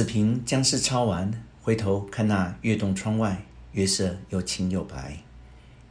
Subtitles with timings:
[0.00, 5.18] 子平将诗抄完，回头看那月洞窗外，月色又青又白，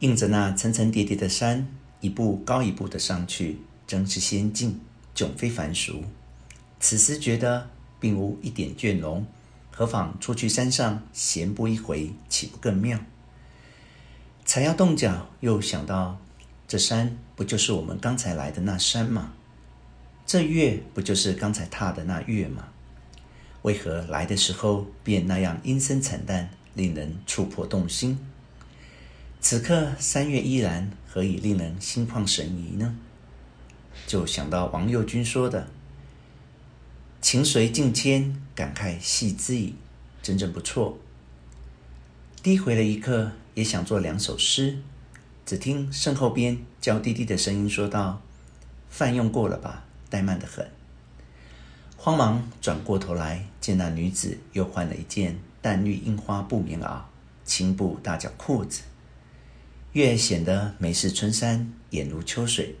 [0.00, 1.68] 映着那层层叠叠的山，
[2.00, 4.80] 一步高一步的上去，真是仙境，
[5.14, 6.02] 迥非凡俗。
[6.80, 7.70] 此时觉得
[8.00, 9.24] 并无一点倦容，
[9.70, 12.98] 何妨出去山上闲步一回，岂不更妙？
[14.44, 16.18] 才要动脚，又想到
[16.66, 19.34] 这山不就是我们刚才来的那山吗？
[20.26, 22.64] 这月不就是刚才踏的那月吗？
[23.62, 28.18] 为何来的时候便那样阴森惨淡，令人触魄动心？
[29.40, 32.96] 此刻三月依然，何以令人心旷神怡呢？
[34.06, 35.68] 就想到王右军说的
[37.20, 39.74] “情随境迁，感慨系之矣”，
[40.22, 40.98] 真正不错。
[42.42, 44.78] 低回了一刻，也想作两首诗。
[45.44, 48.22] 只听身后边娇滴滴的声音说道
[48.88, 49.84] ：“饭用过了吧？
[50.10, 50.66] 怠慢得很。”
[52.10, 57.02] 慌忙转过头来，见那女子又换了一件淡绿樱花布棉袄、
[57.44, 58.80] 青布大脚裤子，
[59.92, 62.74] 越显得眉似春山，眼如秋水，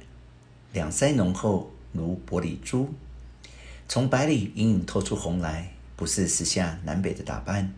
[0.72, 2.92] 两腮浓厚如玻璃珠，
[3.86, 7.72] 从白里隐隐透出红来，不似时下南北的打扮，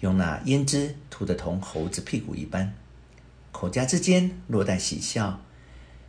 [0.00, 2.74] 用那胭脂涂得同猴子屁股一般，
[3.52, 5.40] 口颊之间略带喜笑，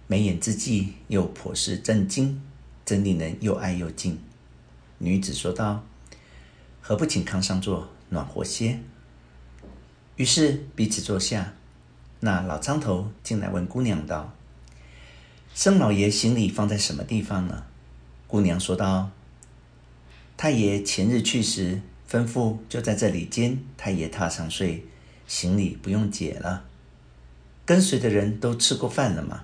[0.08, 2.42] 眉眼之际又颇是震惊，
[2.84, 4.18] 真令人又爱又敬。
[5.00, 5.84] 女子说道
[6.82, 8.80] ：“何不请炕上坐，暖和些？”
[10.18, 11.54] 于是彼此坐下。
[12.20, 14.34] 那老苍头进来问姑娘道
[15.54, 17.66] ：“僧老爷行李放在什么地方呢？”
[18.26, 19.12] 姑娘说道
[20.36, 24.84] ：“太爷前日去时吩咐，就在这里间太爷榻上睡，
[25.28, 26.66] 行李不用解了。
[27.64, 29.44] 跟随的人都吃过饭了吗？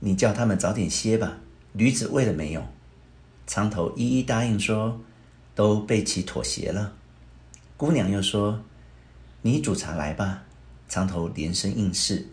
[0.00, 1.38] 你叫他们早点歇吧。
[1.72, 2.62] 驴子喂了没有？”
[3.46, 5.00] 苍头一一答应说
[5.54, 6.94] ：“都备齐妥协了。”
[7.76, 8.62] 姑娘又说
[9.42, 10.44] ：“你煮茶来吧。”
[10.88, 12.26] 苍头连声应是。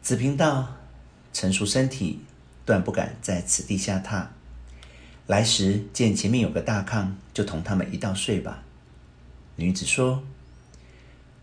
[0.00, 0.76] 子平道
[1.32, 2.20] ：“成熟身体，
[2.64, 4.26] 断不敢在此地下榻。
[5.26, 8.62] 来时见前面有个大炕，就同他们一道睡吧。”
[9.56, 10.22] 女子说：“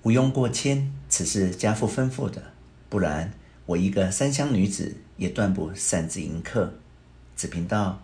[0.04, 2.54] 毋庸过谦，此事家父吩咐的，
[2.90, 3.34] 不然
[3.66, 6.74] 我一个三乡女子也断不擅自迎客。”
[7.36, 8.02] 子平道。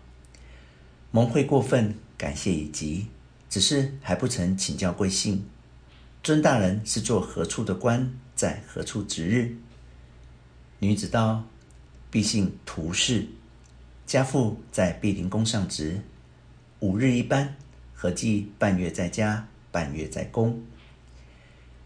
[1.10, 3.06] 蒙会过分，感谢已极，
[3.48, 5.46] 只是还不曾请教贵姓。
[6.22, 9.56] 尊大人是做何处的官，在何处值日？
[10.80, 11.44] 女子道
[12.12, 13.26] ：“敝姓涂氏，
[14.04, 16.02] 家父在碧灵宫上职，
[16.80, 17.56] 五日一班，
[17.94, 20.62] 合计半月在家，半月在宫。”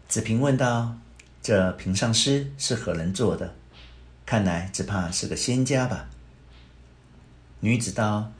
[0.09, 0.97] 子平问道
[1.41, 3.55] ：“这平上诗是何人作的？
[4.25, 6.09] 看来只怕是个仙家吧？”
[7.61, 8.33] 女子道。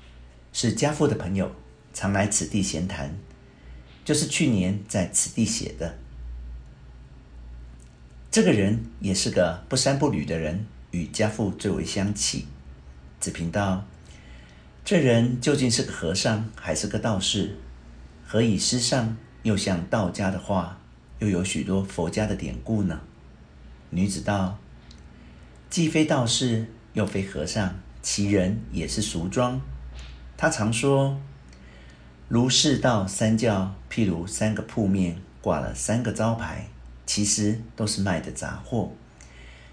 [0.53, 1.51] 是家父的朋友，
[1.95, 3.17] 常来此地闲谈，
[4.05, 5.97] 就是去年在此地写的。
[8.29, 12.45] 这个人也是个不三不侣的人，与家父最为相契。
[13.19, 13.85] 子平道
[14.85, 17.57] ：“这人究竟是个和尚还是个道士？
[18.23, 20.79] 何以诗上又像道家的话，
[21.17, 23.01] 又有许多佛家的典故呢？”
[23.89, 24.59] 女子道
[25.71, 29.59] ：“既非道士，又非和尚，其人也是俗装。”
[30.35, 31.17] 他常说
[32.27, 36.67] ：“儒释道三教，譬如三个铺面挂了三个招牌，
[37.05, 38.91] 其实都是卖的杂货，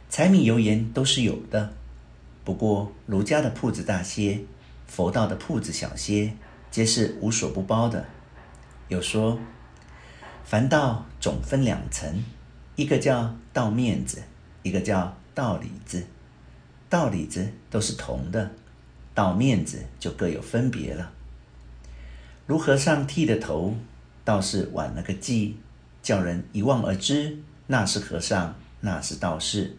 [0.08, 1.72] 柴米油盐都是有的。
[2.44, 4.40] 不过儒家的铺子大些，
[4.86, 6.34] 佛道的铺子小些，
[6.70, 8.06] 皆是无所不包的。
[8.88, 9.38] 有说，
[10.44, 12.22] 凡道总分两层，
[12.76, 14.22] 一个叫道面子，
[14.62, 16.06] 一个叫道里子。
[16.88, 18.50] 道里子都是铜的。”
[19.20, 21.12] 道面子就各有分别了。
[22.46, 23.76] 如和尚剃了头，
[24.24, 25.52] 道士挽了个髻，
[26.02, 27.36] 叫人一望而知，
[27.66, 29.76] 那是和尚，那是道士。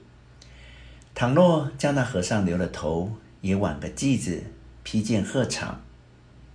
[1.16, 4.44] 倘若将那和尚留了头，也挽个髻子，
[4.84, 5.74] 披件鹤氅，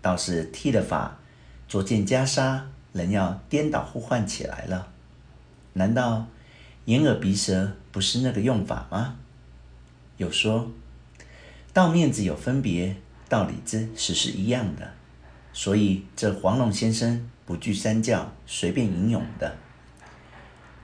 [0.00, 1.18] 道士剃了发，
[1.66, 2.60] 着件袈裟，
[2.92, 4.86] 人要颠倒互换起来了。
[5.72, 6.28] 难道
[6.84, 9.16] 眼耳鼻舌不是那个用法吗？
[10.18, 10.70] 有说。
[11.76, 12.96] 道面子有分别，
[13.28, 14.94] 道里子实是一样的，
[15.52, 19.58] 所以这黄龙先生不惧三教，随便吟咏的。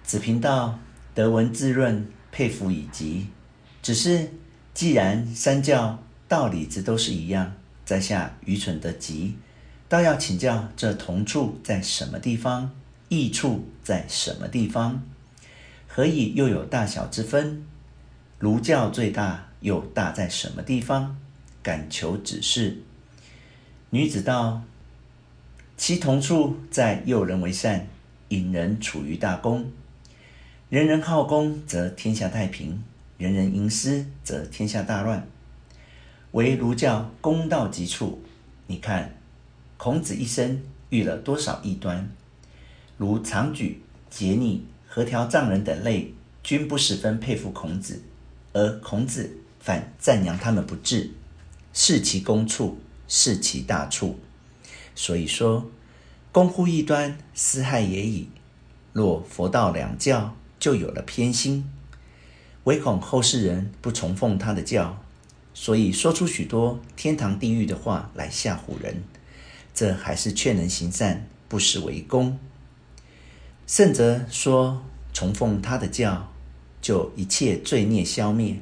[0.05, 0.79] 子平道
[1.15, 3.29] 得闻自润，佩服已极。
[3.81, 4.33] 只是
[4.75, 5.99] 既然三教
[6.29, 7.55] 道理子都是一样，
[7.87, 9.39] 在下愚蠢得极，
[9.89, 12.71] 倒要请教这同处在什么地方，
[13.09, 15.03] 异处在什么地方？
[15.89, 17.65] 何以又有大小之分？
[18.39, 19.49] 儒教最大。
[19.62, 21.17] 又大在什么地方？
[21.62, 22.82] 敢求指示。
[23.91, 24.62] 女子道
[25.76, 27.87] ：“其同处在诱人为善，
[28.29, 29.70] 引人处于大功。
[30.69, 32.82] 人人好功，则天下太平；
[33.17, 35.26] 人人营私，则天下大乱。
[36.32, 38.23] 唯儒教公道极处。
[38.67, 39.15] 你看，
[39.76, 42.11] 孔子一生遇了多少异端？
[42.97, 48.03] 如长举、桀逆、何条丈人等类，均不十分佩服孔子，
[48.53, 51.12] 而孔子反赞扬他们不智，
[51.73, 54.19] 是其公处，是其大处。
[54.97, 55.70] 所以说，
[56.32, 58.29] 公乎异端，私害也已。
[58.93, 61.70] 若佛道两教就有了偏心，
[62.64, 65.03] 唯恐后世人不崇奉他的教，
[65.55, 69.05] 所以说出许多天堂地狱的话来吓唬人。
[69.73, 72.38] 这还是劝人行善，不失为功。
[73.67, 74.82] 圣则说，
[75.15, 76.31] 崇奉他的教，
[76.82, 78.56] 就一切罪孽消灭；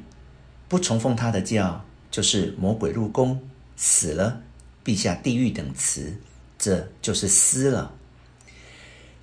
[0.71, 3.41] 不崇奉他的教，就是魔鬼入宫，
[3.75, 4.41] 死了。
[4.85, 6.15] 必下地狱等词，
[6.57, 7.93] 这就是私了。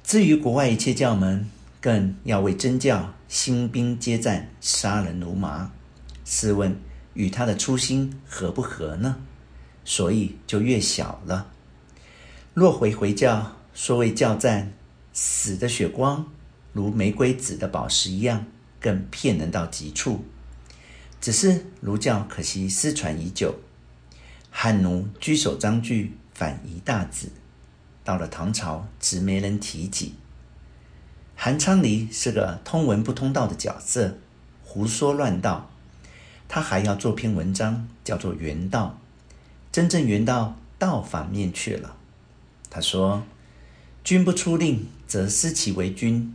[0.04, 1.48] 至于国外一切教门，
[1.80, 5.72] 更要为真教兴兵接战，杀人如麻。
[6.26, 6.78] 试问
[7.14, 9.16] 与他的初心合不合呢？
[9.86, 11.50] 所以就越小了。
[12.52, 14.70] 若回回教，说为教战，
[15.14, 16.30] 死的血光
[16.74, 18.44] 如玫瑰紫的宝石一样，
[18.78, 20.22] 更骗人到极处。
[21.20, 23.56] 只是儒教可惜失传已久。
[24.50, 27.30] 汉奴居首章句反夷大子，
[28.02, 30.14] 到了唐朝，只没人提及。
[31.36, 34.18] 韩昌黎是个通文不通道的角色，
[34.64, 35.70] 胡说乱道。
[36.48, 38.98] 他还要做篇文章，叫做《原道》，
[39.70, 41.96] 真正原道道反面去了。
[42.70, 43.22] 他说
[44.02, 46.32] ：“君不出令，则失其为君；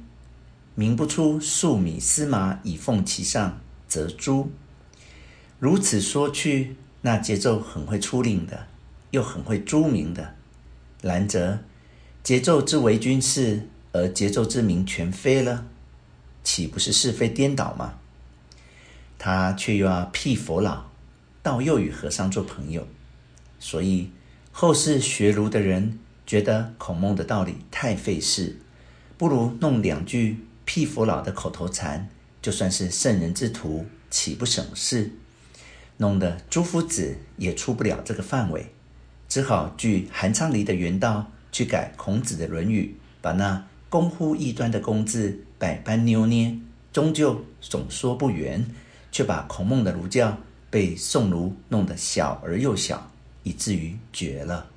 [0.75, 4.51] 民不出粟米丝麻以奉其上，则诛。”
[5.63, 6.75] 如此说去。
[7.05, 8.67] 那节奏很会出令的，
[9.11, 10.35] 又很会诛名的。
[11.01, 11.59] 然则
[12.21, 15.65] 节奏之为君是，而节奏之名全非了，
[16.43, 17.95] 岂不是是非颠倒吗？
[19.17, 20.85] 他却又要辟佛老，
[21.41, 22.85] 倒又与和尚做朋友，
[23.57, 24.11] 所以
[24.51, 28.57] 后世学儒的人觉得孔孟的道理太费事，
[29.17, 32.09] 不如弄两句辟佛老的口头禅，
[32.41, 35.11] 就算是圣人之徒，岂不省事？
[35.97, 38.67] 弄得朱夫子也出不了这个范围，
[39.29, 46.57] 只好据韩昌黎的原道去改孔子的《论语》，把那“公乎异端”的“公”字百般扭捏，
[46.91, 48.65] 终究总说不圆，
[49.11, 50.37] 却把孔孟的儒教
[50.69, 53.11] 被宋儒弄得小而又小，
[53.43, 54.67] 以至于绝了。